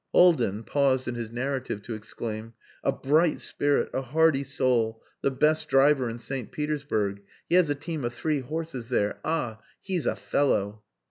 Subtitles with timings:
[0.15, 3.91] Haldin paused in his narrative to exclaim "A bright spirit!
[3.93, 5.03] A hardy soul!
[5.21, 6.51] The best driver in St.
[6.51, 7.21] Petersburg.
[7.47, 9.19] He has a team of three horses there....
[9.23, 9.59] Ah!
[9.79, 10.81] He's a fellow!"